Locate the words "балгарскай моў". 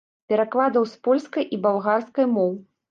1.69-2.51